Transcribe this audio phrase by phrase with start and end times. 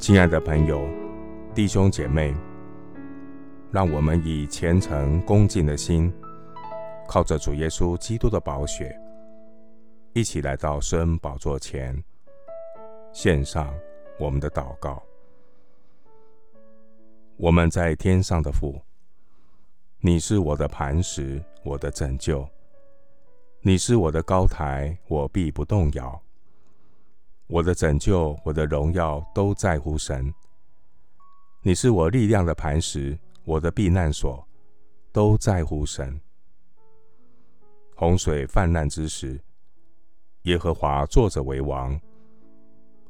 [0.00, 0.88] 亲爱的朋友、
[1.54, 2.34] 弟兄姐妹，
[3.70, 6.10] 让我们以虔诚恭敬的心，
[7.06, 8.98] 靠着主耶稣基督的宝血，
[10.14, 12.02] 一起来到圣恩宝座前，
[13.12, 13.70] 献上
[14.18, 15.02] 我们的祷告。
[17.36, 18.80] 我们在天上的父，
[19.98, 22.42] 你是我的磐石，我的拯救；
[23.60, 26.22] 你是我的高台，我必不动摇。
[27.52, 30.32] 我的拯救，我的荣耀都在乎神。
[31.62, 34.46] 你是我力量的磐石，我的避难所，
[35.10, 36.18] 都在乎神。
[37.96, 39.38] 洪水泛滥之时，
[40.42, 42.00] 耶和华坐着为王。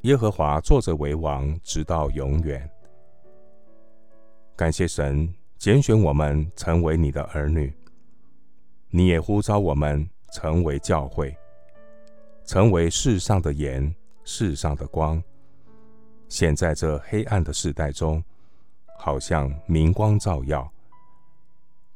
[0.02, 2.66] 耶和华坐着为王，直到永远。
[4.56, 7.70] 感谢神拣选我们成为你的儿女，
[8.88, 11.36] 你也呼召我们成为教会，
[12.47, 13.94] 成为世上的盐。
[14.24, 15.22] 世上的光，
[16.28, 18.22] 显在这黑暗的世代中，
[18.98, 20.70] 好像明光照耀。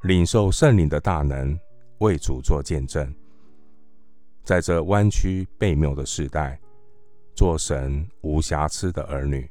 [0.03, 1.59] 领受圣灵的大能，
[1.99, 3.15] 为主做见证，
[4.43, 6.61] 在这弯曲悖谬的世代，
[7.35, 9.49] 做神无瑕疵的儿女。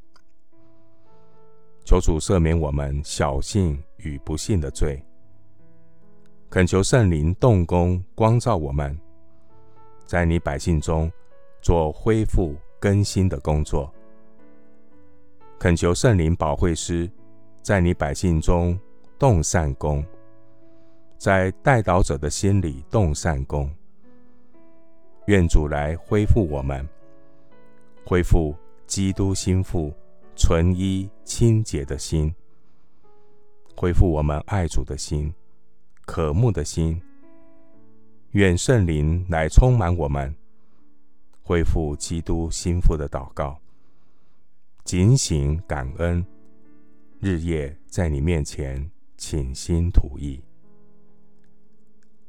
[1.86, 5.04] 求主赦免我们小信与不信的罪，
[6.50, 8.98] 恳求圣灵动工光照我们，
[10.06, 11.12] 在你百姓中
[11.64, 12.56] 做恢复。
[12.84, 13.90] 更新的工作，
[15.58, 17.10] 恳求圣灵保惠师
[17.62, 18.78] 在你百姓中
[19.18, 20.06] 动善工，
[21.18, 23.74] 在代祷者的心里动善工。
[25.28, 26.86] 愿主来恢复我们，
[28.06, 28.54] 恢复
[28.86, 29.94] 基督心腹
[30.36, 32.36] 纯一清洁的心，
[33.78, 35.34] 恢复我们爱主的心、
[36.06, 37.02] 渴慕的心。
[38.32, 40.36] 愿圣灵来充满我们。
[41.44, 43.60] 恢复基督心腹的祷告，
[44.86, 46.26] 警醒感恩，
[47.20, 50.42] 日夜在你面前倾心吐意。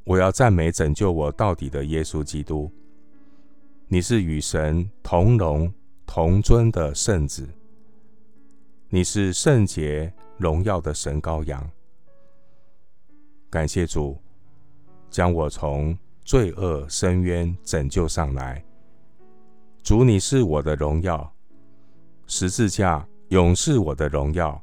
[0.03, 2.71] 我要赞美拯救我到底的耶稣基督。
[3.87, 5.73] 你是与神同荣
[6.05, 7.49] 同尊的圣子，
[8.89, 11.71] 你是圣洁荣耀的神羔羊。
[13.49, 14.21] 感谢主，
[15.09, 18.65] 将我从罪恶深渊拯救上来。
[19.85, 21.31] 主，你是我的荣耀，
[22.27, 24.59] 十字架永是我的荣耀，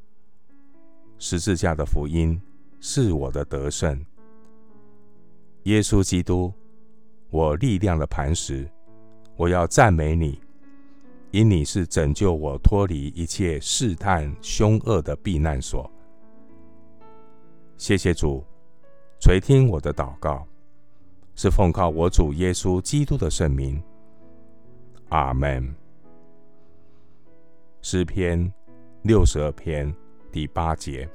[1.20, 2.42] 十字架的福音
[2.80, 4.04] 是我的得胜。
[5.66, 6.52] 耶稣基督，
[7.30, 8.68] 我力量的磐石，
[9.36, 10.42] 我要赞美你，
[11.30, 15.88] 因你是拯救我脱离一切试探凶恶的避难所。
[17.78, 18.44] 谢谢主，
[19.20, 20.48] 垂听我的祷告，
[21.36, 23.80] 是奉靠我主耶稣基督的圣名。
[25.12, 25.76] 阿门。
[27.82, 28.52] 诗篇
[29.02, 29.94] 六十二篇
[30.32, 31.08] 第八节：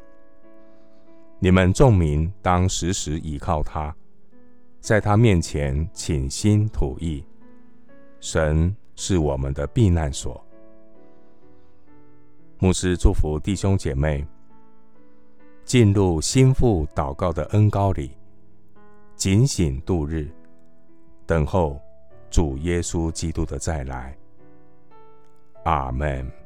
[1.39, 3.95] 你们众民当时时倚靠他，
[4.81, 7.25] 在他面前倾心吐意。
[8.21, 10.45] 神是我们的避难所。
[12.59, 14.27] 牧师祝福弟兄姐妹
[15.65, 18.11] 进入心腹祷告的恩膏里，
[19.15, 20.29] 警醒度日，
[21.25, 21.81] 等候。
[22.31, 24.17] 主耶稣基督的再来，
[25.65, 26.46] 阿门。